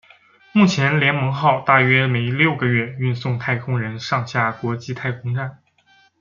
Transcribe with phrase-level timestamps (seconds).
[0.51, 5.59] 目前联盟号大约每六个月运送太空人上下国际太空站。